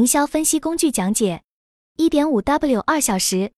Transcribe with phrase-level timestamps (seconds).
[0.00, 1.42] 营销分析工具讲解，
[1.98, 3.52] 一点五 W 二小时。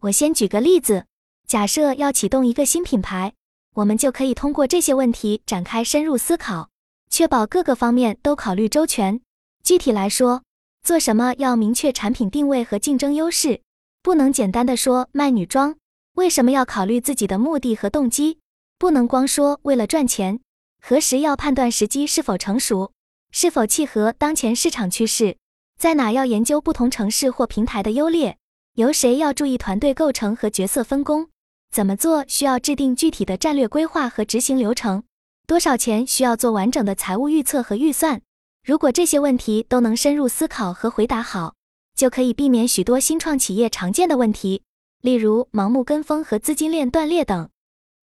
[0.00, 1.06] 我先举个例子，
[1.46, 3.32] 假设要启动一个新品牌，
[3.74, 6.68] 我们就可以通过这些问题展开深入思考，
[7.10, 9.20] 确保各个方面都考虑周全。
[9.62, 10.42] 具体来说，
[10.82, 13.62] 做什么要明确产品定位和竞争优势，
[14.02, 15.76] 不能简单的说卖女装。
[16.14, 18.40] 为什么要考虑自己的目的和动机？
[18.80, 20.40] 不能光说为了赚钱。
[20.82, 22.90] 何时要判断时机是否成熟，
[23.30, 25.36] 是否契合当前市场趋势？
[25.84, 28.38] 在哪要研究不同城市或平台的优劣？
[28.76, 31.28] 由谁要注意团队构成和角色分工？
[31.70, 35.02] 怎么做需要制定具体的战略规划和执行流程？
[35.46, 38.22] 多少钱需要做完整的财务预测和预算？
[38.64, 41.54] 如果这些问题都能深入思考和回答好，
[41.94, 44.62] 就可以避免许多新创企业常见的问题，
[45.02, 47.50] 例如盲目跟风和资金链断裂等。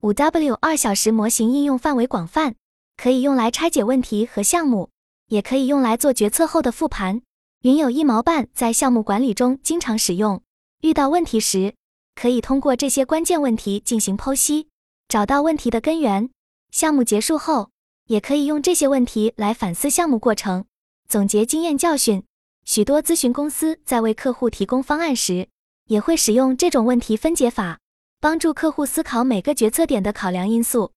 [0.03, 2.53] 五 W 二小时模型应用范围广泛，
[2.95, 4.91] 可以用来拆解问题和项目，
[5.29, 7.23] 也可以用来做决策后的复盘。
[7.61, 10.41] 云有一毛半在项目管理中经常使用。
[10.81, 11.75] 遇到问题时，
[12.15, 14.67] 可以通过这些关键问题进行剖析，
[15.07, 16.31] 找到问题的根源。
[16.71, 17.69] 项目结束后，
[18.07, 20.65] 也可以用这些问题来反思项目过程，
[21.07, 22.23] 总结经验教训。
[22.65, 25.47] 许多咨询公司在为客户提供方案时，
[25.85, 27.77] 也会使用这种问题分解法，
[28.19, 30.93] 帮助客户思考每个决策点的考量因素。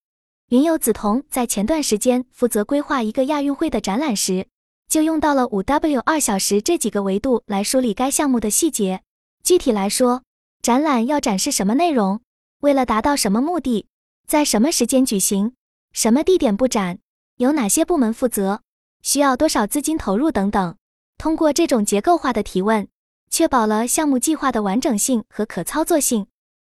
[0.49, 4.47] 云友梓潼在前段时间负责规划一个亚运会的展览时。
[4.89, 9.03] 就用到了五 W 二小时这几个维度来梳理该项目的细节。
[9.43, 10.23] 具体来说，
[10.63, 12.21] 展览要展示什么内容，
[12.61, 13.87] 为了达到什么目的，
[14.27, 15.55] 在什么时间举行，
[15.93, 16.99] 什么地点布展，
[17.37, 18.63] 由哪些部门负责，
[19.03, 20.77] 需要多少资金投入等等。
[21.19, 22.89] 通过这种结构化的提问，
[23.31, 26.27] 确保了项目计划的完整性和可操作性。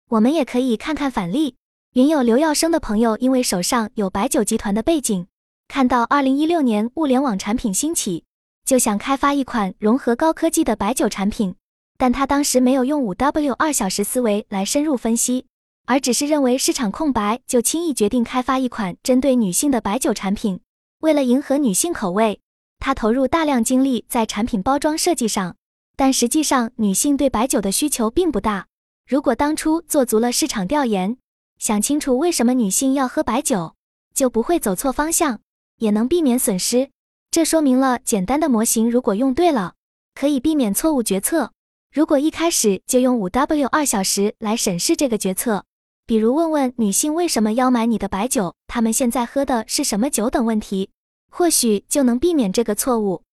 [0.10, 1.56] 我们也可以看看反例。
[1.94, 5.28] 云友刘耀生的朋友因为手上有白酒集团的背景。
[5.72, 8.26] 看到二零一六年物联网产品兴起，
[8.66, 11.56] 就想开发一款融合高科技的白酒产品，
[11.98, 15.46] 但他当时没有用五 W 二小时思维来深入分析，
[15.86, 20.60] 而只是认为市场空白，就轻易决定开发一款针对女性的白酒产品。
[21.00, 22.42] 为了迎合女性口味，
[22.80, 25.56] 他投入大量精力在产品包装设计上，
[25.96, 28.68] 但实际上女性对白酒的需求并不大。
[29.08, 31.16] 如果当初做足了市场调研，
[31.58, 33.76] 想清楚为什么女性要喝白酒，
[34.14, 35.40] 就不会走错方向。
[35.82, 36.92] 也能避免损失，
[37.32, 39.74] 这说明了简单的模型如果用对了，
[40.14, 41.54] 可以避免错误决策。
[41.92, 45.66] 如果一开始就用五 W 二小时来审视这个决策，
[46.06, 50.92] 比如问问女性为什么要买你的白酒，她们现在喝的是什么酒等问题，
[51.32, 53.24] 或许就能避免这个错误。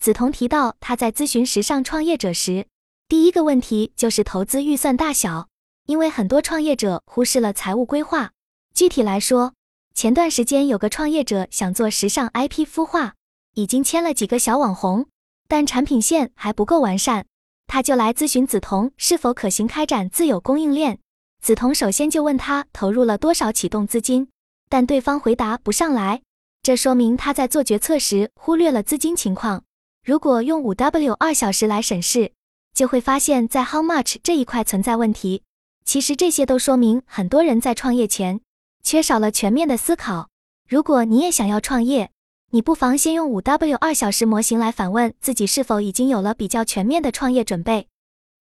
[0.00, 2.66] 梓潼提到，他在咨询时尚创业者时，
[3.06, 5.46] 第一个问题就是投资预算大小，
[5.86, 8.32] 因为很多创业者忽视了财务规划。
[8.74, 9.54] 具体来说，
[9.94, 13.14] 前段时间有个创业者想做时尚 IP 孵化，
[13.54, 15.06] 已经签了几个小网红，
[15.46, 17.26] 但产品线还不够完善，
[17.66, 20.98] 他就来咨询梓潼是否可行开展自有供应链。
[21.42, 24.28] 梓潼首先就问他投入了多少启动资金，
[24.68, 26.22] 但对方回答不上来，
[26.62, 29.62] 这说明他在做决策时忽略了资金情况。
[30.04, 32.32] 如果用五 W 二小时来审视，
[32.74, 35.42] 就会发现，在 How much 这一块存在问题。
[35.84, 38.40] 其实这些都说明很多人在创业前。
[38.82, 40.28] 缺少了全面的思考。
[40.68, 42.10] 如果你也想要创业，
[42.50, 47.88] 你不妨先用五 W 二小时模型来反问自己是否已经有了比较全面的创业准备。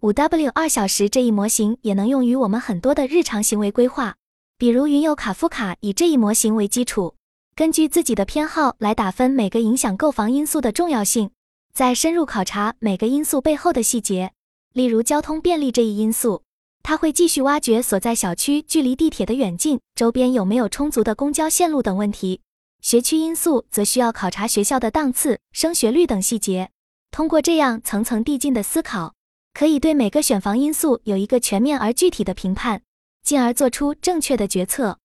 [0.02, 4.16] 五 W 二小时这一模型也能用于我们很多的日常行为规划，
[4.58, 7.16] 比如云友卡夫卡以这一模型为基础，
[7.56, 11.30] 根据自己的偏好来打分每个影响购房因素的重要性，
[11.74, 14.32] 再深入考察每个因素背后的细节，
[14.74, 16.44] 例如交通便利这一因素。
[16.84, 22.42] 他会继续挖掘所在小区距离地铁的远近、周边有没有充足的公交线路等问题。
[22.82, 26.72] 学区因素则需要考察学校的档次、升学率等细节。
[27.12, 29.14] 通过这样层层递进的思考，
[29.54, 32.82] 可以对每个选房因素有一个全面而具体的评判，
[33.24, 34.98] 进而做出正确的决策。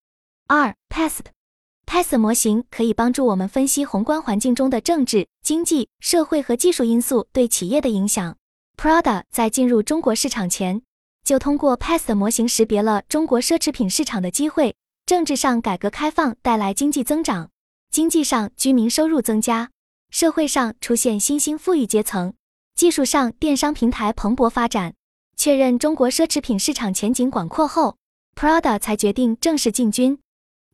[0.46, 8.36] 二 PEST，PEST 模型可以帮助我们分析宏观环境中的政治、经济、社会和技术因素对企业的影响。
[8.76, 10.82] Prada 在进入中国市场前。
[11.26, 14.76] 就通过 PEST 模型识别了中国奢侈品市场的机会。
[15.06, 17.48] 政治上，改革开放带来经济增长；
[17.90, 19.70] 经济上，居民收入增加；
[20.10, 22.32] 社会上，出现新兴富裕阶层；
[22.76, 24.94] 技术上，电商平台蓬勃发展。
[25.36, 27.96] 确认中国奢侈品市场前景广阔后
[28.36, 30.20] ，Prada 才决定正式进军。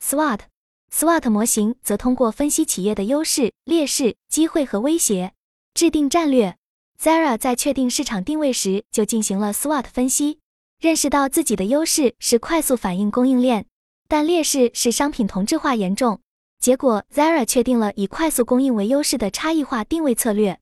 [0.03, 5.33] SWOT，SWOT 模型则通过分析企业的优势、劣势、机会和威胁，
[5.73, 6.59] 制定战略。
[7.01, 10.39] Zara 在确定市场定位时就进行了 SWOT 分析。
[10.83, 13.67] 认识到自己的优势是快速反应供应链，
[14.09, 16.19] 但劣势是商品同质化严重。
[16.59, 20.59] 结果，Zara 确定了以快速供应为优势的差异化定位策略。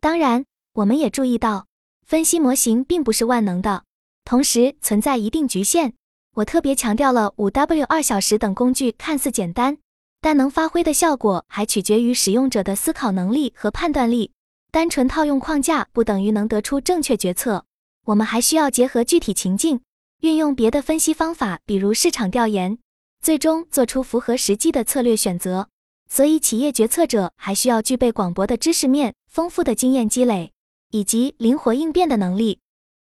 [0.00, 1.66] 当然，我们也注意到，
[2.06, 3.84] 分析模型并不是万能的，
[4.24, 5.92] 同时存在一定局限。
[6.36, 9.76] 我特别强调了五 W 二小时等工具看似简单，
[10.22, 14.32] 但能发挥的效果还取决于使用者的思考能力和判断力。
[14.70, 17.66] 单纯套用框架不等于能得出正确决策，
[18.08, 19.82] 我们还需要结合具体情境，
[20.20, 22.78] 运用别的分析方法，比如市场调研，
[23.20, 25.68] 最终做出符合实际的策略选择。
[26.08, 30.52] 所以，企业决策者还需要具备广博的知识面、丰富的经验积累
[30.90, 32.60] 以及灵活应变的能力。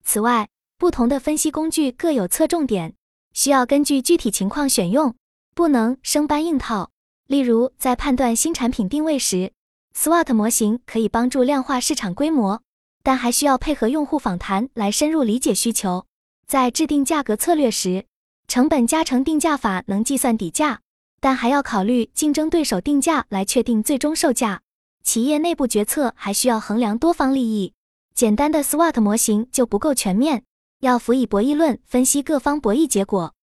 [0.03, 0.49] 此外，
[0.79, 2.95] 不同的分析工具各有侧重点，
[3.33, 5.13] 需要根据具体情况选用，
[5.53, 6.89] 不能生搬硬套。
[7.27, 9.51] 例如，在判断新产品定位时
[9.95, 12.63] ，SWOT 模型可以帮助量化市场规模，
[13.07, 16.06] 但还需要配合用户访谈来深入理解需求。
[16.45, 18.06] 在制定价格策略时，
[18.50, 20.81] 成本加成定价法能计算底价，
[21.21, 24.62] 但还要考虑竞争对手定价来确定最终售价。
[25.06, 27.71] 企业内部决策还需要衡量多方利益，
[28.13, 30.44] 简单的 SWOT 模型就不够全面，
[30.81, 33.33] 要辅以博弈论分析各方博弈结果。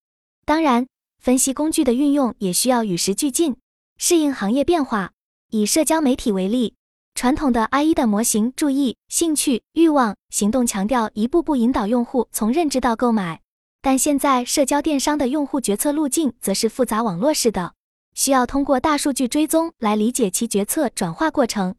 [0.45, 0.87] 当然，
[1.23, 3.57] 分析工具的运用也需要与时俱进，
[3.97, 5.13] 适应行业变化。
[5.49, 6.75] 以社交媒体为例，
[7.15, 13.41] 传统的 I E 的模型注意兴趣、欲望、行动，强调一步步引导用户从认知到购买。
[13.81, 17.75] 但现在社交电商的用户决策路径则是复杂网络式的，
[18.15, 21.77] 需要通过大数据追踪来理解其决策转化过程。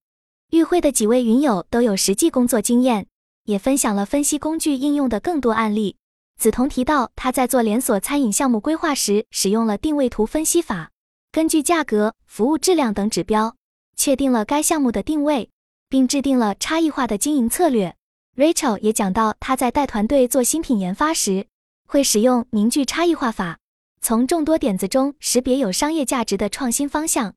[0.51, 3.07] 与会的几位云友都有实际工作经验，
[3.43, 5.97] 也分享了分析工具应用的更多案例。
[6.39, 10.91] 梓潼提到，他在做连锁餐饮项目规划时，使用了定位图分析法，
[11.33, 13.55] 根据价格、服务质量等指标。
[13.95, 15.49] 确定了该项目的定位，
[15.89, 17.95] 并制定了差异化的经营策略。
[18.35, 21.47] Rachel 也讲到，他在带团队做新品研发时，
[21.87, 23.59] 会使用凝聚差异化法，
[24.01, 27.33] 从众多点子中识别有商业价值的创新方向。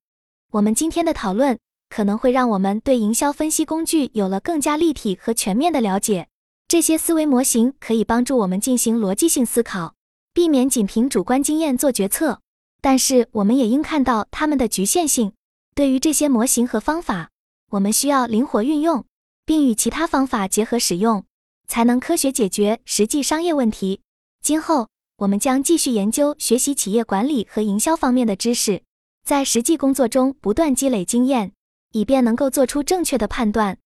[0.52, 1.58] 我们今天的讨论
[1.88, 6.26] 可能会让我们对营销分析工具有了更加立体和全面的了解。
[6.66, 9.94] 这些思维模型可以帮助我们进行逻辑性思考，
[10.34, 12.40] 避免仅凭主观经验做决策。
[12.80, 15.32] 但是，我们也应看到它们的局限性。
[15.78, 17.30] 对于这些模型和方法，
[17.70, 19.04] 我们需要灵活运用，
[19.44, 21.24] 并与其他方法结合使用，
[21.68, 24.00] 才能科学解决实际商业问题。
[24.42, 24.88] 今后，
[25.18, 28.82] 我们将继续研究学习企业管理和营销方面的知识，
[29.24, 31.52] 在实际工作中不断积累经验，
[31.92, 33.78] 以便能够做出正确的判断。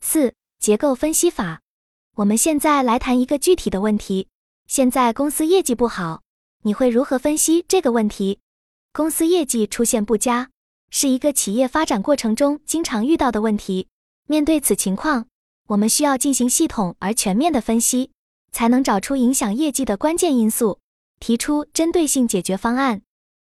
[0.00, 1.60] 四、结构分析法。
[2.16, 4.26] 我们现在来谈一个具体的问题：
[4.66, 6.22] 现在公司业绩不好，
[6.64, 8.40] 你会如何分析这个问题？
[8.92, 10.50] 公司业绩出现不佳。
[10.90, 13.88] 是一个企业发展过程中经常遇到的问题。
[14.26, 15.26] 面对此情况，
[15.68, 18.10] 我们需要进行系统而全面的分析，
[18.52, 20.78] 才能找出影响业绩的关键因素，
[21.20, 23.02] 提出针对性解决方案。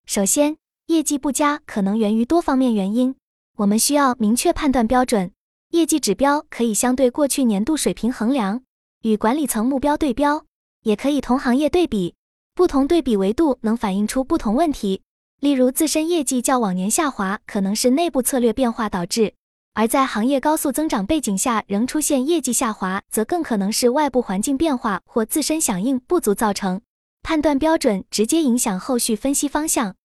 [0.06, 3.16] 首先，业绩不佳可能源于多方面原因，
[3.58, 5.32] 我们需要明确判断标准。
[5.72, 8.62] 业绩指标可以相对过去年度水平衡量，
[9.02, 10.46] 与管理层目标对标，
[10.84, 12.16] 也可以同行业对比。
[12.54, 15.02] 不同对比维度能反映出不同问题。
[15.42, 19.34] 例如，自身业绩较往年下滑，可能是内部策略变化导致；
[19.74, 26.82] 而在行业高速增长背景下仍出现业绩下滑，则更可能是外部环境变化或自身响应不足造成。
[27.22, 29.96] 判断标准直接影响后续分析方向。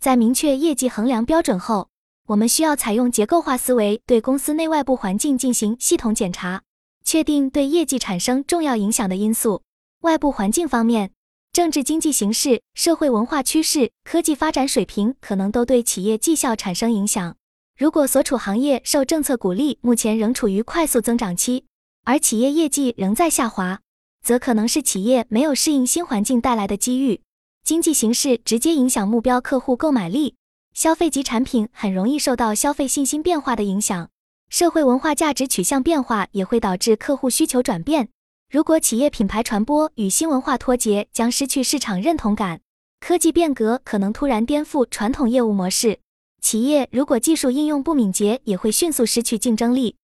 [0.00, 1.88] 在明确业绩衡量标准后，
[2.28, 6.62] 我们需要采用结构化思维，对公司内外部环境进行系统检查，
[7.04, 9.62] 确定对业绩产生重要影响的因素。
[10.02, 11.13] 外部环境方面。
[11.54, 17.36] 政治经济形势、社会文化趋势、科技发展水平可能都对企业绩效产生影响。
[17.78, 21.66] 如果所处行业受政策鼓励，目前仍处于快速增长期，
[22.02, 23.78] 而企业业绩仍在下滑，
[24.20, 27.20] 则可能是企业没有适应新环境带来的机遇。
[27.62, 30.34] 经济形势直接影响目标客户购买力，
[30.74, 34.10] 消费级产品很容易受到消费信心变化的影响。
[34.50, 38.08] 社会文化价值取向变化也会导致客户需求转变。
[38.54, 42.58] 如果企业品牌传播与新文化脱节，将失去市场认同感；
[43.00, 45.98] 科技变革可能突然颠覆传统业务模式。
[46.40, 49.96] 企业如果技术应用不敏捷，也会迅速失去竞争力。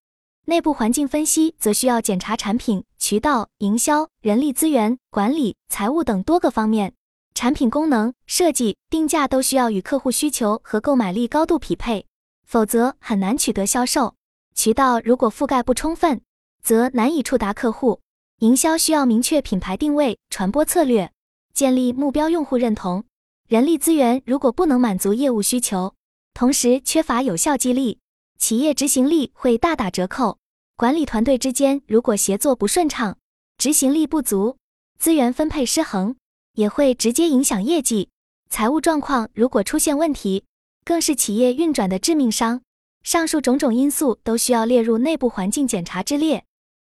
[0.46, 6.94] 内部环境分析则需要检查产品、渠道、营销、人力资源管理、财务等多个方面。
[7.36, 12.04] 产品功能设计、定价都需要与客户需求和购买力高度匹配，
[12.44, 14.16] 否则很难取得销售。
[14.56, 16.20] 渠道如果覆盖不充分，
[16.60, 18.00] 则难以触达客户。
[18.40, 21.12] 营销需要明确品牌定位、传播策略，
[21.52, 23.04] 建立目标用户认同。
[23.46, 25.94] 人力资源如果不能满足业务需求，
[26.32, 27.98] 同时缺乏有效激励，
[28.38, 30.38] 企业执行力会大打折扣。
[30.74, 33.18] 管理团队之间如果协作不顺畅，
[33.58, 34.56] 执行力不足，
[34.98, 36.16] 资源分配失衡，
[36.54, 38.08] 也会直接影响业绩。
[38.48, 40.44] 财务状况如果出现问题，
[40.82, 42.62] 更是企业运转的致命伤。
[43.02, 46.46] 上述种种因素都需要列入内部环境检查之列。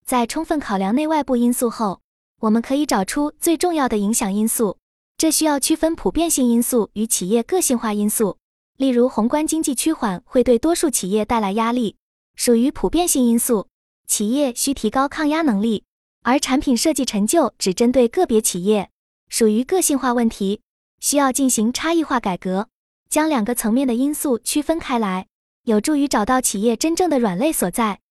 [0.05, 1.99] 在充分考量内外部因素后，
[2.41, 4.77] 我们可以找出最重要的影响因素。
[5.17, 8.37] 这需要区分普遍性因素与企业个性化因素。
[8.77, 11.95] 例如，宏观经济趋缓会对多数企业带来压力，
[12.35, 13.67] 属于普遍性因素，
[14.05, 15.81] 企业需提高抗压能力；
[16.21, 18.91] 而产品设计成就只针对个别企业，
[19.27, 20.61] 属于个性化问题，
[20.99, 22.67] 需要进行差异化改革。
[23.09, 25.25] 将两个层面的因素区分开来，
[25.63, 28.01] 有助于找到企业真正的软肋所在。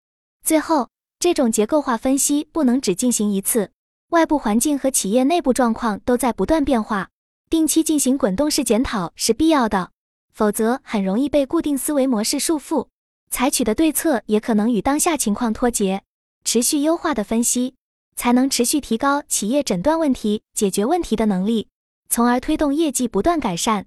[0.42, 0.88] 最后，
[1.24, 3.70] 这种结构化分析不能只进行一次，
[4.10, 7.08] 外部环境和企业内部状况都在不断变化，
[7.48, 9.90] 定期进行滚动式检讨是必要的。
[10.34, 12.88] 否则很容易被固定思维模式束缚，
[13.30, 16.02] 采取的对策也可能与当下情况脱节。
[16.44, 17.74] 持续优化的分析，
[18.14, 21.68] 才能持续提高企业诊断问题、解决问题的能力，
[22.10, 23.86] 从而推动业绩不断改善。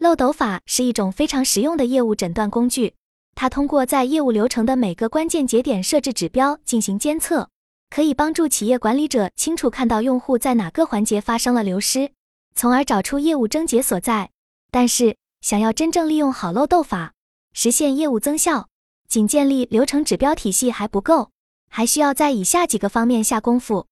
[0.00, 2.94] 漏斗法是一种非常实用的业务诊断工具，
[3.34, 7.48] 它通过在业务流程的每个关键节点设置指标进行监测，
[7.90, 12.12] 可以帮助企业管理者清楚看到用户在哪个环节发生了流失，
[12.54, 14.30] 从而找出业务症结所在。
[14.70, 17.12] 但是，想要真正利用好漏斗法，
[17.52, 18.68] 实现业务增效，
[19.08, 21.30] 仅建立流程指标体系还不够，
[21.68, 23.86] 还需要在以下几个方面下功夫。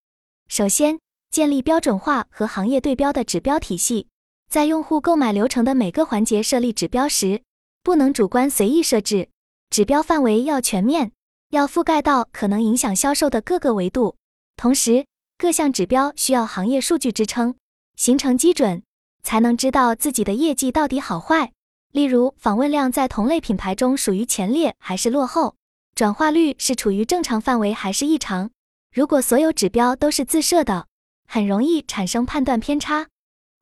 [0.48, 4.08] 首先，建立标准化和行业对标的指标体系，
[4.48, 7.42] 在用户购买流程的每个环节设立指标时，
[7.82, 9.28] 不能主观随意设置，
[9.70, 11.12] 指标范围要全面，
[11.50, 14.16] 要覆盖到可能影响销售的各个维度。
[14.56, 15.06] 同时，
[15.38, 17.54] 各项指标需要行业数据支撑，
[17.96, 18.82] 形成基准。
[19.22, 21.52] 才能知道自己的业绩到底好坏。
[21.92, 25.56] 例如，访问量在同类品牌中属于前列还是落后，
[25.94, 28.50] 转化率是处于正常范围还是异常。
[28.94, 30.86] 如果所有指标都是自设的，
[31.28, 33.08] 很容易产生判断偏差。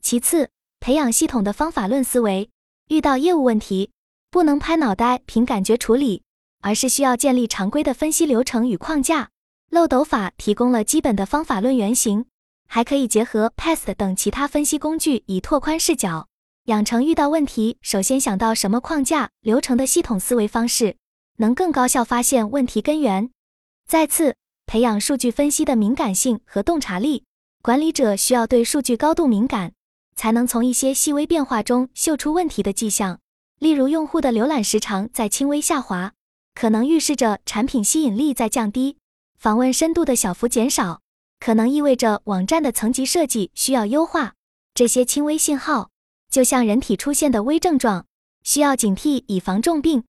[0.00, 2.48] 其次，培养系统的方法论思维，
[2.88, 3.90] 遇到业务问题，
[4.30, 6.22] 不能拍脑袋凭感觉处理，
[6.60, 9.30] 而是需要建立常规的分析流程与框架。
[9.70, 12.26] 漏斗法提供了基本的方法论原型。
[12.70, 16.28] 还可以结合 PEST 等其他分析工具，以拓宽视角，
[16.64, 20.96] 养成遇到问题首先想到什么框架流程的系统思维方式，
[21.38, 23.30] 能更高效发现问题根源。
[23.86, 27.24] 再次，培养数据分析的敏感性和洞察力。
[27.62, 29.72] 管理者需要对数据高度敏感，
[30.14, 33.18] 才能从一些细微变化中嗅出问题的迹象。
[33.58, 36.12] 例如，用户的浏览时长在轻微下滑，
[36.54, 38.96] 可能预示着产品吸引力在降低；
[39.38, 41.00] 访问深度的小幅减少。
[41.40, 44.34] 可能意味着网站的层级设计需要优化。
[44.74, 45.90] 这些轻微信号
[46.28, 48.06] 就像人体出现的微症状，
[48.42, 50.02] 需要警惕以防重病。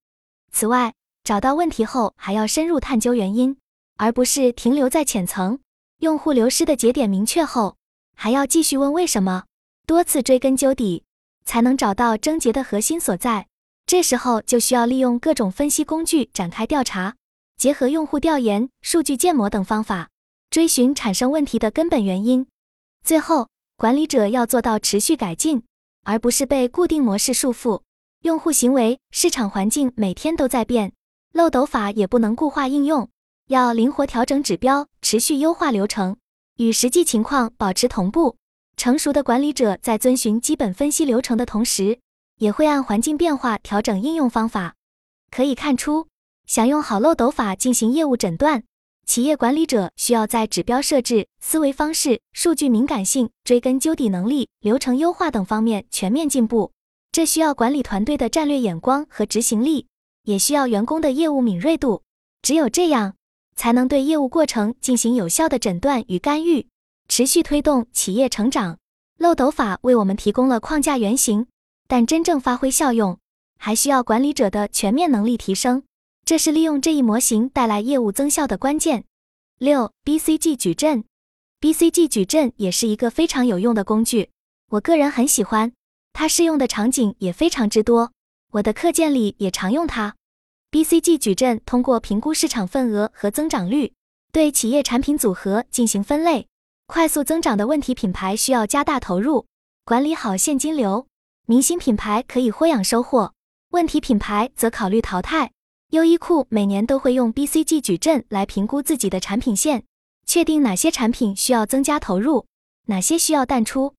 [0.50, 3.56] 此外，找到问题后还要深入探究原因，
[3.96, 5.60] 而不是停留在浅层。
[5.98, 7.76] 用户流失的节点明确后，
[8.16, 9.44] 还要继续问为什么，
[9.86, 11.04] 多次追根究底，
[11.50, 13.48] 才能找到症结的核心所在。
[13.84, 17.16] 这时候就需要利用各种分析工具展开调查，
[17.56, 20.10] 结合用户调研、数据建模等方法。
[20.48, 22.46] 追寻产生问题的根本原因，
[23.04, 25.64] 最后管理者要做到持续改进，
[26.04, 27.80] 而不是被固定模式束缚。
[28.22, 30.92] 用户行为、市场环境每天都在变，
[31.32, 33.08] 漏斗法也不能固化应用，
[33.48, 36.16] 要灵活调整指标，持续优化流程，
[36.58, 38.36] 与实际情况保持同步。
[38.80, 41.98] 成熟的管理者在遵循基本分析流程的同时，
[42.38, 44.74] 也会按环境变化调整应用方法。
[45.30, 46.08] 可以看出，
[46.46, 48.62] 想用好漏斗法进行业务诊断。
[49.04, 56.72] 企业管理者需要在指标设置、思维方式、数据敏感性、追根究底能力、流程优化等方面全面进步。
[57.12, 59.88] 这需要管理团队的战略眼光和执行力，
[60.24, 62.00] 也需要员工的业务敏锐度。
[62.40, 63.16] 只有这样，
[63.54, 66.66] 才能对业务过程进行有效的诊断与干预，
[67.10, 68.78] 持续推动企业成长。
[69.18, 71.48] 漏斗法为我们提供了框架原型，
[71.88, 73.18] 但真正发挥效用，
[73.58, 75.82] 还需要管理者的全面能力提升。
[76.24, 79.04] 这是利用这一模型带来业务增效的关键。
[79.58, 81.04] 六，BCG 矩阵
[81.60, 84.30] ，BCG 矩阵也是一个非常有用的工具，
[84.70, 85.72] 我个人很喜欢，
[86.12, 88.12] 它适用的场景也非常之多，
[88.52, 90.14] 我的课件里也常用它。
[90.70, 93.92] BCG 矩阵通过评估市场份额和增长率，
[94.30, 96.46] 对企业产品组合进行分类。
[96.92, 99.46] 快速增长的问题品牌需要加大投入，
[99.84, 101.06] 管理好现金流；
[101.46, 103.32] 明星品牌可以豁养收获，
[103.70, 105.52] 问题品牌则考虑淘汰。
[105.90, 109.84] 优衣库每年都会用 BCG 矩阵来评估自己的产品线，
[110.26, 112.46] 确定哪些产品需要增加投入，
[112.86, 113.94] 哪些需要淡出。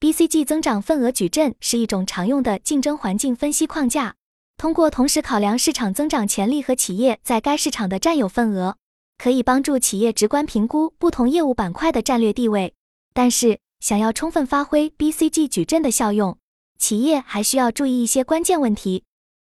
[0.00, 4.14] BCG 增长份额矩阵是一种常用的竞争环境分析框架，
[4.56, 8.78] 通过同时考量市场增长潜力和企业在该市场的占有份额，
[9.20, 12.72] 可以帮助企业直观评估不同业务板块的战略地位。
[13.12, 16.38] 但是，想要充分发挥 BCG 矩阵的效用，
[16.78, 19.04] 企业还需要注意一些关键问题。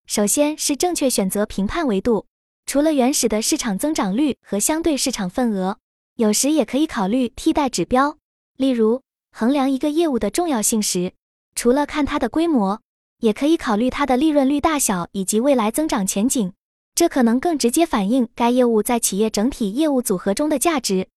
[0.07, 2.25] 首先是正确选择评判维度，
[2.65, 5.77] 除了原始的市场增长率和相对市场份额，
[6.15, 8.17] 有时也可以考虑替代指标。
[8.57, 11.13] 例如，衡量一个业务的重要性时，
[11.53, 12.81] 除了看它的规模，
[13.19, 16.53] 也可以考虑它的利润率大小以及未来增长前景。
[16.99, 21.07] 这可能更直接反映该业务在企业整体业务组合中的价值。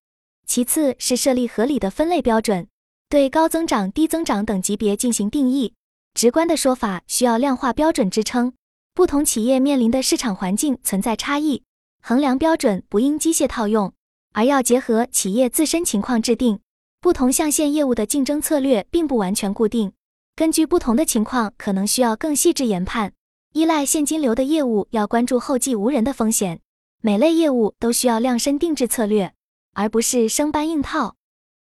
[0.47, 2.69] 其次是设立合理的分类标准，
[3.09, 5.75] 对高增长、低增长等级别进行定义。
[6.15, 8.53] 直观的说法需要量化标准支撑。
[8.95, 11.65] 不同企业面临的市场环境存在差异，
[12.01, 13.93] 衡量标准不应机械套用，
[14.35, 16.61] 而要结合企业自身情况制定。
[17.01, 19.93] 不同象限业务的竞争策略并不完全固定，
[20.37, 23.15] 根据不同的情况，可能需要更细致研判。
[23.54, 26.61] 依赖现金流的业务要关注后继无人的风险，
[27.02, 29.35] 每类业务都需要量身定制策略，
[29.75, 31.16] 而不是生搬硬套。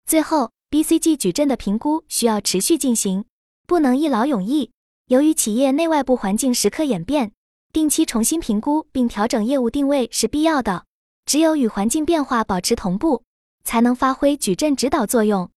[0.05, 3.25] 最后，BCG 矩阵的评估需要持续进行，
[3.65, 4.69] 不能一劳永逸。
[5.07, 7.31] 由于企业内外部环境时刻演变，
[7.73, 10.85] 定期重新评估并调整业务定位是必要的。
[11.25, 13.23] 只有与环境变化保持同步，
[13.63, 15.49] 才能发挥矩阵指导作用。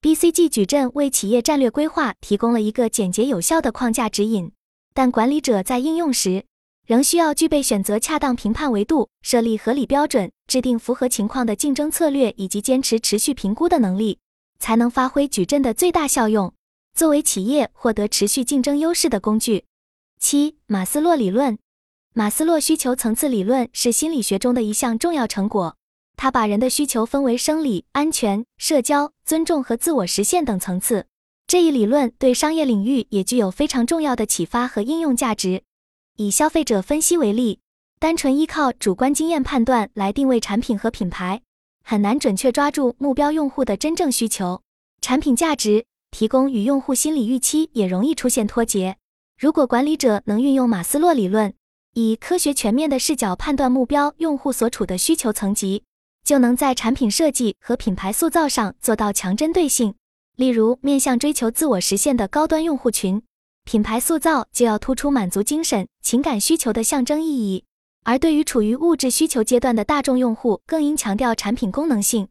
[0.00, 4.50] BCG 矩阵为企业战略规划提供了一个简洁有效的框架指引。
[4.94, 6.44] 但管理者在应用时，
[6.86, 14.20] 仍需要具备选择恰当评判维度、设立合理标准、制定符合情况的竞争策略以及坚持持续评估的能力，
[14.60, 16.54] 才能发挥矩阵的最大效用，
[16.94, 19.64] 作为企业获得持续竞争优势的工具。
[20.20, 21.58] 七、马斯洛理论。
[22.16, 25.76] 马斯洛需求层次理论是心理学中的一项重要成果，
[26.16, 31.06] 它把人的需求分为生理、安全、社交、尊重和自我实现等层次。
[31.46, 35.62] 这一理论对商业领域也具有非常重要的启发和应用价值。
[36.16, 37.60] 以消费者分析为例，
[38.00, 41.42] 单纯依靠主观经验判断来定位产品和品牌，
[41.82, 44.62] 很难准确抓住目标用户的真正需求。
[45.00, 48.96] 产品价值提供与用户心理预期也容易出现脱节。
[49.38, 51.52] 如果管理者能运用马斯洛理论，
[51.92, 55.82] 以科学全面的视角判断目标用户所处的需求层级，
[56.24, 59.94] 就能在产品设计和品牌塑造上做到强针对性。
[60.36, 63.22] 例如，面向追求自我实现的高端用户群，
[63.64, 67.62] 品牌塑造就要突出满足精神、情感需求的象征意义；
[68.02, 72.26] 而对于处于物质需求阶段的大众用户，更应强调产品功能性。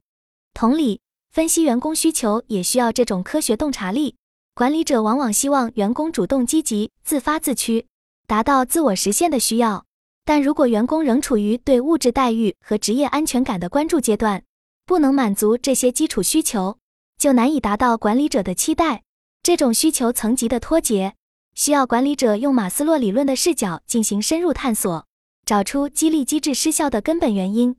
[0.53, 0.99] 同理，
[1.31, 4.15] 分析员工需求也需要这种科学洞察力。
[4.53, 7.87] 管理者往往希望员工主动积极、自发自驱，
[8.27, 9.85] 达到自我实现的需要。
[10.25, 14.43] 但如果员工仍处于对物质待遇和职业安全感的关注阶段，
[14.85, 16.77] 不能满足这些基础需求。
[17.23, 19.03] 就难以达到管理者的期待。
[19.41, 21.15] 这种需求层级的脱节，
[21.55, 25.07] 需要管理者用马斯洛理论的视角进行深入探索，
[25.45, 27.77] 找出激励机制失效的根本原因。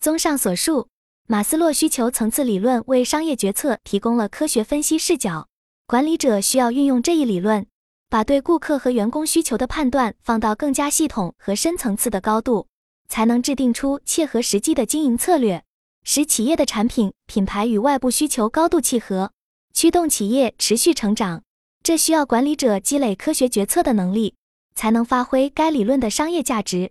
[0.00, 0.88] 综上所述，
[1.28, 5.46] 马斯洛需求层次理论为商业决策提供了科学分析视角。
[5.86, 7.64] 管理者需要运用这一理论，
[8.08, 12.66] 把对顾客和员工需求的判断放到更加系统和深层次的高度，
[13.08, 15.62] 才能制定出切合实际的经营策略。
[16.12, 19.30] 使企业的产品品牌与外部需求高度契合，
[19.72, 21.44] 驱动企业持续成长。
[21.84, 24.34] 这需要管理者积累科学决策的能力，
[24.74, 26.90] 才能发挥该理论的商业价值。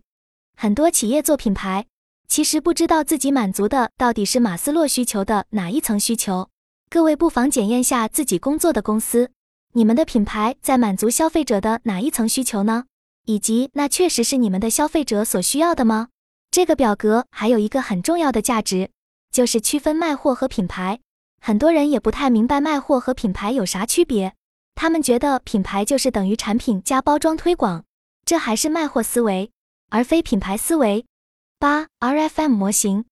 [0.56, 1.86] 很多企业做品牌，
[2.30, 6.48] 其实不知道自己满足的到底是马斯洛需求的哪一层需求。
[6.90, 9.32] 各位不妨检验下自己工作的公司，
[9.74, 12.86] 你们的品牌在满足消费者的哪一层需求呢？
[13.26, 16.08] 以及那确实是你们的消费者所需要的吗？
[16.50, 18.90] 这个表格还有一个很重要的价值。
[19.32, 21.00] 就是区分卖货和品牌，
[21.42, 24.34] 很多人也不太明白卖货和品牌有啥区别。
[24.76, 27.84] 他们觉得品牌就是等于产品加包装推广，
[28.26, 29.52] 这还是卖货思维，
[29.90, 31.06] 而非品牌思维。
[31.60, 33.06] 八 RFM 模型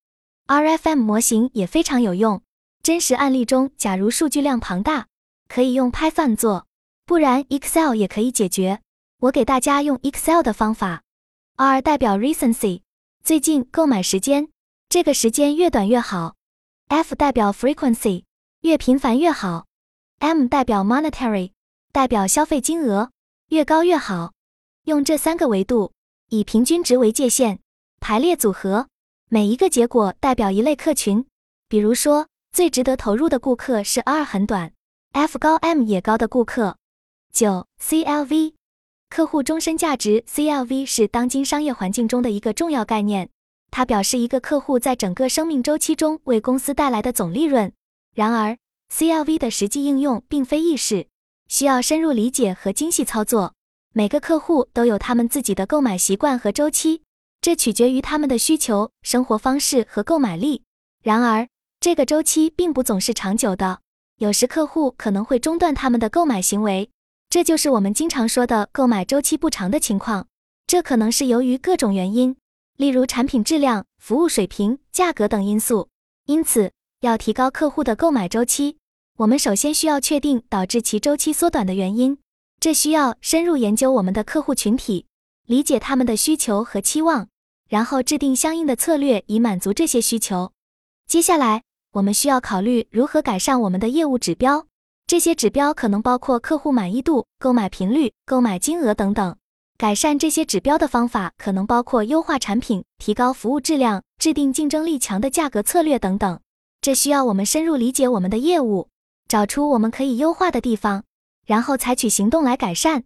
[0.47, 2.41] ，RFM 模型也非常有用。
[2.81, 5.07] 真实案例中，假如数据量庞大，
[5.49, 6.67] 可以用 Python 做，
[7.05, 8.79] 不然 Excel 也可以解决。
[9.19, 11.01] 我给大家用 Excel 的方法。
[11.57, 12.83] R 代表 Recency，
[13.23, 14.47] 最近购买时间。
[14.89, 16.35] 这个时间越短越好。
[16.87, 18.23] F 代表 frequency，
[18.61, 19.65] 越频繁越好。
[20.19, 21.51] M 代表 monetary，
[21.91, 23.11] 代表消费金额，
[23.49, 24.31] 越高越好。
[24.85, 25.91] 用这三个维度，
[26.29, 27.59] 以平均值为界限，
[27.99, 28.87] 排列组合，
[29.27, 31.25] 每一个结果代表一类客群。
[31.67, 34.71] 比如说，最值得投入的顾客是 R 很短
[35.11, 36.77] ，F 高 M 也高的顾客。
[37.33, 38.53] 九 CLV，
[39.09, 40.23] 客户终身价值。
[40.29, 43.29] CLV 是当今商业环境中的一个重要概念。
[43.69, 47.71] 它表示一个客户在整个生命周期中为公司带来的总利润。
[48.15, 48.57] 然而
[48.91, 51.07] ，CLV 的实际应用并非易事，
[51.47, 53.53] 需要深入理解和精细操作。
[53.93, 57.03] 每个客户都有他们自己的购买习惯和周期，
[57.41, 60.63] 这取决于他们的需求、生活方式和购买力。
[61.03, 61.47] 然而，
[61.79, 63.79] 这个周期并不总是长久的，
[64.17, 66.89] 有时客户可能会中断他们的购买行为，
[67.29, 70.27] 这就是我们经常说的购买周期不长的情况。
[70.65, 72.35] 这可能是由于各种原因。
[72.77, 75.89] 例如产品质量、服务水平、价格等因素。
[76.27, 78.77] 因此，要提高客户的购买周期，
[79.17, 82.19] 我们首先需要确定导致其周期缩短的原因。
[82.59, 85.05] 这需要深入研究我们的客户群体，
[85.45, 87.27] 理解他们的需求和期望，
[87.67, 90.51] 然后制定相应的策略以满足这些需求。
[91.07, 91.63] 接下来，
[91.93, 94.67] 我们需要考虑如何改善我们的业务指标。
[95.07, 99.37] 这些指标可能包括客户满意度、购买频率、购买金额等等。
[99.77, 106.39] 改善这些指标的方法可能包括优化产品、提高服务质量、制定竞争力强的价格策略等等。
[106.81, 108.89] 这需要我们深入理解我们的业务，
[109.27, 111.03] 找出我们可以优化的地方。
[111.45, 113.03] 然后采取行动来改善。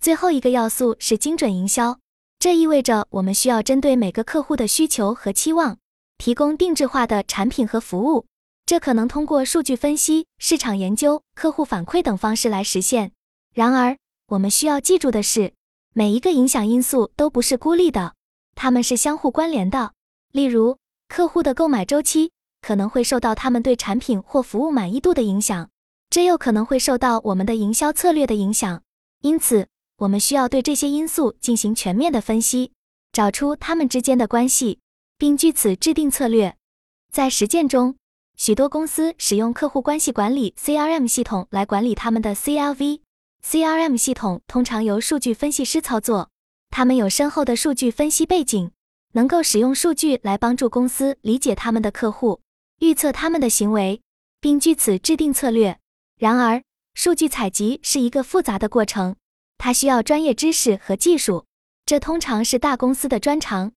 [0.00, 1.98] 最后一个要素是精准营销，
[2.38, 5.76] 这意味着我们需要针对每个客户的需求和期望，
[6.18, 8.26] 提供定制化的产品和服务。
[8.64, 13.12] 这可能通过数据分析、市场研究、客户反馈等方式来实现。
[13.54, 13.96] 然而，
[14.28, 15.52] 我们需要记住的是，
[15.98, 18.16] 每一个影响因素都不是孤立的，
[18.54, 19.94] 它们是相互关联的。
[20.30, 20.76] 例如，
[21.08, 25.70] 客户的购买周期可能会受到他们对产品或服务满意度的影响。
[26.10, 28.82] 这又可能会受到我们的营销策略的影响，
[29.22, 32.72] 因此我们需要对这些因素进行全面的分析，
[33.10, 34.80] 找出它们之间的关系，
[35.16, 36.54] 并据此制定策略。
[37.10, 37.96] 在实践中，
[38.36, 43.00] 许多公司使用客户关系管理 （CRM） 系统来管理他们的 CLV。
[43.48, 46.30] CRM 系统通常由数据分析师操作，
[46.68, 48.72] 他们有深厚的数据分析背景，
[49.12, 52.40] 能够使用数据来帮助公司理解他们的客户，
[52.80, 54.02] 预测他们的行为，
[54.40, 55.78] 并据此制定策略。
[56.18, 56.60] 然而，
[56.94, 59.14] 数据采集是一个复杂的过程，
[59.58, 61.46] 它需要专业知识和技术，
[61.84, 63.70] 这通常是大公司的专长。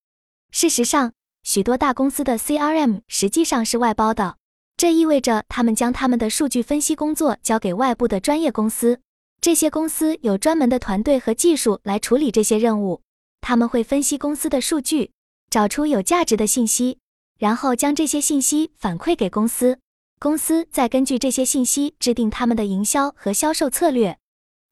[0.49, 4.38] 事实上，许多大公司的 CRM 实际上是外包的，
[4.75, 9.01] 这意味着他们将他们的数据分析工作交给外部的专业公司。
[9.41, 13.02] 这些公司有专门的团队和技术来处理这些任务。
[13.41, 15.12] 他们会分析公司的数据，
[15.49, 16.99] 找出有价值的信息，
[17.38, 19.80] 然后将这些信息反馈给公司。
[20.19, 24.17] 公司再根据这些信息制定他们的营销和销售策略。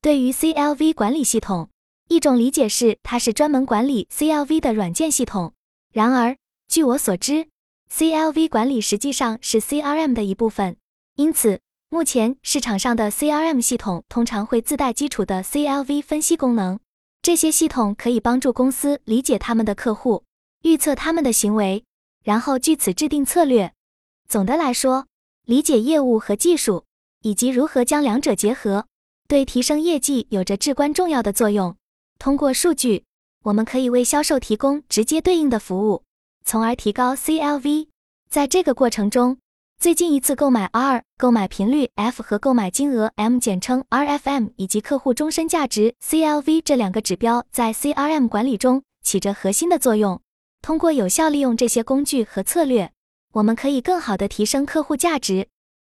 [0.01, 1.69] 对于 CLV 管理系统，
[2.09, 5.53] 一种理解是它是专门管理 CLV 的软件系统。
[5.93, 6.35] 然而，
[6.67, 7.47] 据我所知
[7.89, 10.75] ，CLV 管理实际上是 CRM 的一部分。
[11.15, 16.77] 因此，目前市场上的 CRM 系统通常会自带基础的 CLV 分析功能。
[17.21, 20.25] 这些系统可以帮助公司理解他们的客户，
[20.63, 21.85] 预测他们的行为，
[22.25, 23.71] 然后据此制定策略。
[24.27, 25.07] 总的来说，
[25.45, 26.83] 理解业务和技术，
[27.21, 28.85] 以及如何将两者结合，
[29.29, 31.77] 对提升业绩有着至关重要的作用。
[32.19, 33.05] 通过数据，
[33.45, 36.03] 我们可以为销售提供直接对应的服务，
[36.43, 37.87] 从而提高 CLV。
[38.29, 39.37] 在这个过程中，
[39.79, 50.19] 最近一次购买 R、购买频率 F 和购买金额 M（ 简称 RFM） 以及客户终身价值 CLV 这两个指标，在 CRM 管理中起着核心的作用。
[50.63, 52.91] 通过有效利用这些工具和策略。
[53.33, 55.47] 我们可以更好地提升客户价值。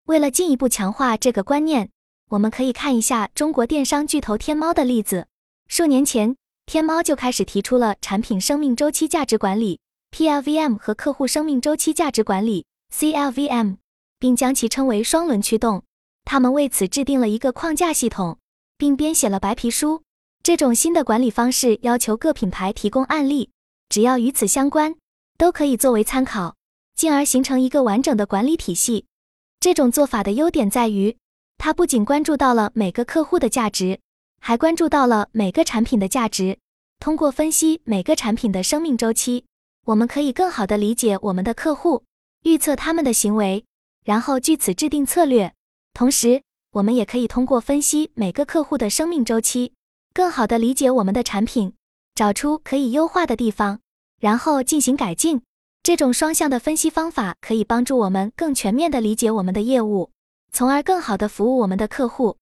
[0.06, 1.90] 为了进一步强化这个观念，
[2.30, 5.28] 我们可以看一下中国电商巨头天猫的例子。
[5.68, 9.82] 数年前，天猫就开始提出了产品生命周期价值管理
[10.16, 13.78] （PLVM） 和客户生命周期价值管理 （CLVM），
[14.20, 15.84] 并将其称为双轮驱动。
[16.26, 18.38] 他们为此制定了一个框架系统，
[18.78, 20.04] 并编写了白皮书。
[20.44, 23.50] 这种新的管理方式要求各品牌提供案例，
[23.90, 24.96] 只要与此相关，
[25.38, 26.56] 都可以作为参考。
[26.96, 29.08] 进而形成一个完整的管理体系。
[29.60, 31.18] 这种做法的优点在于，
[31.58, 34.00] 它不仅关注到了每个客户的价值，
[34.40, 36.60] 还关注到了每个产品的价值。
[37.00, 39.46] 通过分析每个产品的生命周期，
[39.86, 42.04] 我们可以更好地理解我们的客户，
[42.44, 43.66] 预测他们的行为，
[44.04, 45.54] 然后据此制定策略。
[45.94, 49.74] 同时，我们也可以通过分析每个客户的生命周期，
[50.14, 51.74] 更好地理解我们的产品，
[52.16, 53.80] 找出可以优化的地方，
[54.20, 55.42] 然后进行改进。
[55.84, 60.12] 这种双向的分析方法可以帮助我们更全面地理解我们的业务，
[60.52, 62.38] 从而更好地服务我们的客户。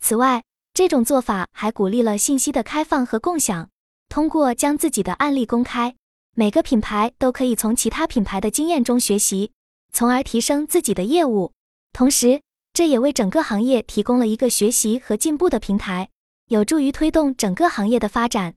[0.00, 0.42] 此外，
[0.74, 3.68] 这种做法还鼓励了信息的开放和共享。
[4.08, 5.94] 通过将自己的案例公开，
[6.34, 9.52] 每个品牌都可以从其他品牌的经验中学习，
[9.92, 11.52] 从而提升自己的业务。
[11.92, 12.40] 同时，
[12.72, 16.08] 这也为整个行业提供了一个学习和进步的平台，
[16.46, 18.54] 有助于推动整个行业的发展。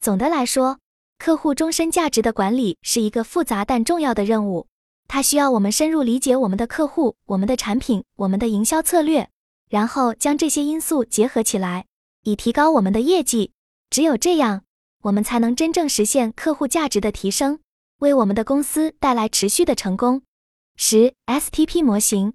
[0.00, 0.78] 总的来说，
[1.18, 4.66] 客户终身价值的管理是一个复杂但重要的任务，
[5.06, 9.28] 它需要我们深入理解我们的客户、我们的产品、我们的营销策略，
[9.68, 11.84] 然后将这些因素结合起来，
[12.24, 13.52] 以提高我们的业绩。
[13.90, 14.64] 只有这样，
[15.02, 17.60] 我们才能真正实现客户价值的提升，
[18.00, 20.22] 为我们的公司带来持续的成功。
[20.76, 22.34] 十 STP 模型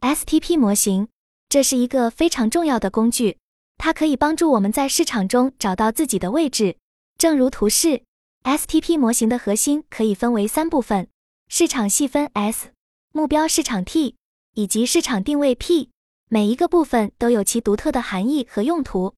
[0.00, 1.08] ，STP 模型，
[1.48, 3.38] 这是一个非常重要的工具，
[3.78, 6.76] 它可以帮助我们在市场中找到自己的位置，
[7.16, 8.02] 正如图示。
[8.44, 11.08] STP 模型的核心可以分为三部分：
[11.48, 12.70] 市场细分 S、
[13.12, 14.16] 目标市场 T
[14.54, 15.90] 以及市场定位 P。
[16.28, 19.14] 每一个部分都有其独特的含义和用途。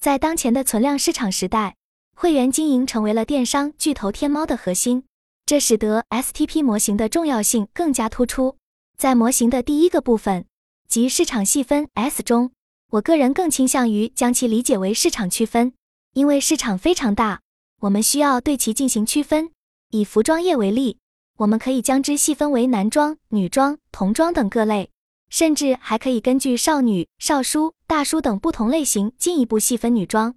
[0.00, 1.76] 在当前的存量市场时代，
[2.22, 5.02] 会员经营成为了电商巨头天猫的核心，
[5.44, 8.58] 这使得 STP 模型的重要性更加突出。
[8.96, 10.46] 在模型的第一个部分，
[10.86, 12.52] 即市场细分 S 中，
[12.92, 15.72] 我个人更倾向于将其理解为市场区分，
[16.12, 17.40] 因为市场非常大，
[17.80, 19.50] 我们需要对其进行区分。
[19.90, 20.98] 以服装业为例，
[21.38, 24.90] 我们可以将之细分为男装、女装、童装等各类。
[25.28, 30.36] 甚至还可以根据少女、少叔、大叔等不同类型进一步细分女装。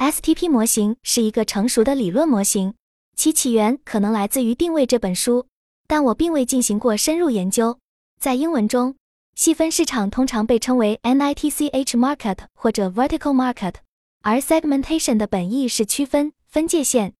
[0.00, 2.72] STP 模型是一个成熟的理论模型，
[3.16, 5.46] 其起源可能来自于《定位》这本书，
[5.86, 7.78] 但我并未进行过深入研究。
[8.18, 8.96] 在英文中，
[9.34, 13.74] 细分市场通常被称为 NITCH market 或者 vertical market，
[14.22, 17.12] 而 segmentation 的本意是区分、分界线。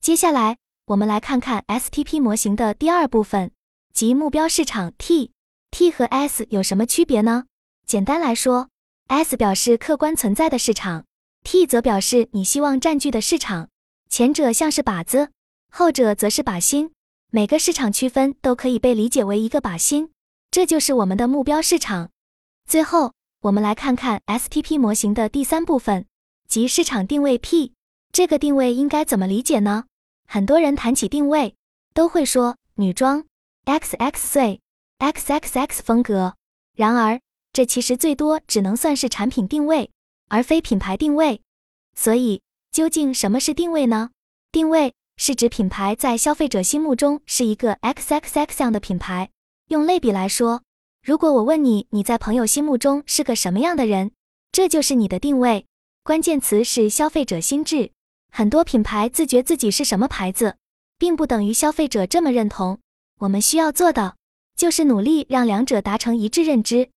[0.00, 3.50] 接下来，我们来看看 STP 模型的第二部分，
[3.92, 5.32] 即目标市场 T。
[5.70, 7.44] T 和 S 有什么区别呢？
[7.86, 8.70] 简单来说
[9.08, 11.04] ，S 表示客观存在的市场
[11.44, 13.68] ，T 则表示你希望占据的市场。
[14.08, 15.30] 前者像是靶子，
[15.70, 16.92] 后者则是靶心。
[17.30, 20.10] 每个市场区分都可以被理解为一个靶心，
[20.50, 22.10] 这就是我们的目标市场。
[22.68, 26.06] 最后，我们来看看 STP 模型的第三部分，
[26.46, 27.72] 即市场定位 P。
[28.12, 29.84] 这个定位应该怎么理解呢？
[30.28, 31.56] 很多人谈起定位，
[31.94, 33.24] 都会说女装
[33.64, 34.60] XX 岁。
[34.98, 36.36] XXX 风格，
[36.76, 37.20] 然而
[37.52, 39.90] 这其实最多只能算是产品定位，
[40.32, 41.42] 而非品牌定位。
[41.94, 42.40] 所以，
[42.70, 44.12] 究竟什么是定位呢？
[44.50, 49.28] 定位是指品牌在消费者心目中是一个 XXX 样的品牌。
[49.68, 50.62] 用类比来说，
[51.02, 54.12] 如果我问你你在朋友心目中是个什么样的人，
[54.50, 55.66] 这就是你的定位。
[56.02, 57.92] 关键词是消费者心智。
[58.30, 60.56] 很多品牌自觉自己是什么牌子，
[60.96, 62.78] 并不等于消费者这么认同。
[63.18, 64.16] 我们需要做的。
[64.54, 66.90] 就是努力让两者达成一致认知。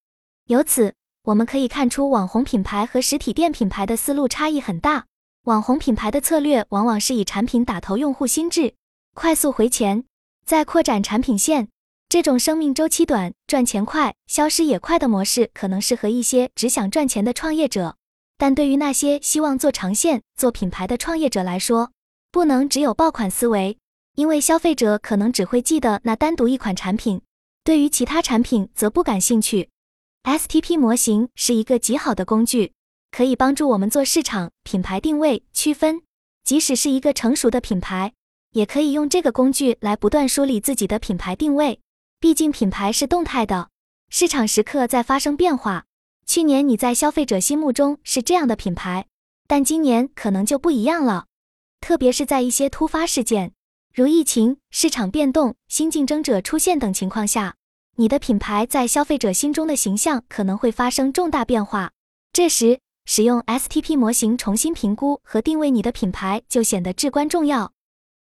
[0.48, 0.94] 由此，
[1.26, 5.06] 我们可以看出网红品牌和实体店品牌的思路差异很大。
[5.46, 8.76] 网红品牌的策略往往是以产品打头用户心智，
[9.16, 10.04] 快速回钱，
[10.46, 11.68] 再扩展产品线。
[12.08, 17.96] 这种生命周期短、赚钱快、消失也快的模式，可能适合一些只想赚钱的创业者。
[18.38, 21.92] 但对于那些希望做长线、做品牌的创业者来说，
[22.32, 23.80] 不能只有爆款思维，
[24.14, 27.22] 因为消费者可能只会记得那单独一款产品。
[27.64, 29.70] 对于其他产品则不感兴趣。
[30.26, 32.74] STP 模型是一个极好的工具，
[33.12, 36.02] 可以帮助我们做市场品牌定位区分。
[36.44, 38.12] 即使是一个成熟的品牌，
[38.50, 41.80] 也可以用这个工具来不断梳理自己的品牌定位。
[42.20, 43.70] 毕竟品牌是动态的，
[44.10, 45.86] 市场时刻在发生变化。
[46.26, 49.06] 去年你在消费者心目中是这样的品牌，
[49.46, 51.28] 但今年可能就不一样了。
[51.82, 53.54] 特别是在一些突发事件。
[53.94, 57.56] 如疫情、市场变动、新竞争者出现等情况下，
[57.98, 61.92] 你的品牌在消费者心中的形象可能会发生重大变化。
[62.34, 67.72] 这时，使用 STP 模型重新评估和定位你的品牌就显得至关重要。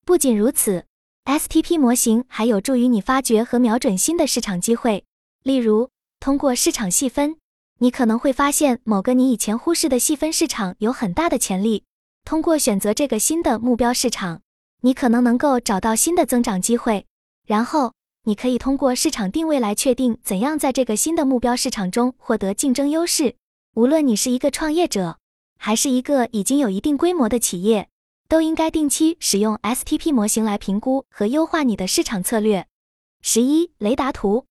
[0.07, 0.85] 不仅如此
[1.25, 5.05] ，STP 模型还有助于你发掘和瞄准新的市场机会。
[5.43, 7.37] 例如，通过市场细分，
[7.81, 11.83] 你可能会发现某个你以前忽视的细分市场有很大的潜力。
[12.25, 14.41] 通过选择这个新的目标市场。
[14.83, 17.07] 你可能能够找到新的增长机会，
[17.47, 17.95] 然后
[18.27, 23.37] 你可以通过市场定位来确定怎样在这个新的目标市场中获得竞争优势。
[23.75, 25.19] 无论你是一个创业者，
[25.59, 27.91] 还是一个已经有一定规模的企业，
[28.27, 32.67] 都应该定期使用 STP 模型来评估和优化你的市场策略。
[33.21, 34.47] 十一雷达图，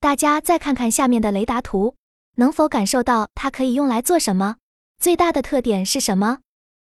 [0.00, 1.94] 大家再看看下面的雷达图，
[2.34, 4.56] 能否感受到它可以用来做什么？
[5.00, 6.40] 最大的特点是什么？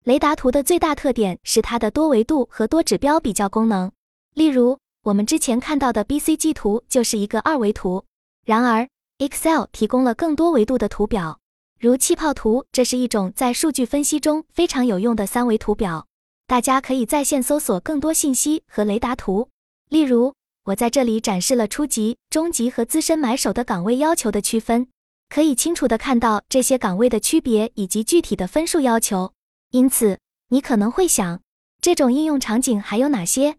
[0.04, 3.92] 雷达图的最大特点是它的多维度和多指标比较功能。
[4.32, 8.04] 例如，我们之前看到的 BCG 图就是一个二维图。
[8.46, 8.88] 然而
[9.18, 11.40] ，Excel 提供了更多维度的图表，
[11.80, 16.06] 如气泡图，这是一种在数据分析中非常有用的三维图表。
[16.46, 19.48] 大家可以在线搜索更多信息和雷达图。
[19.88, 20.34] 例如，
[20.66, 24.86] 我在这里展示了初级、中级和资深买手的岗位要求的区分，
[25.28, 29.32] 可以清楚地看到这些岗位的区别以及具体的分数要求。
[29.70, 31.40] 因此，你可能会想，
[31.80, 33.56] 这种应用场景还有哪些？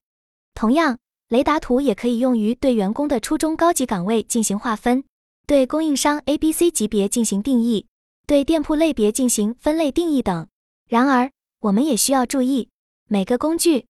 [0.54, 5.04] 同样，雷达图也可以用于对员工的初中、高级岗位进行划分，
[5.48, 7.88] 对供应商 A、B、C 级别进行定义，
[8.28, 10.48] 对店铺类别进行分类定义等。
[10.88, 11.32] 然而，
[11.62, 12.70] 我们也需要注意，
[13.08, 13.88] 每个工具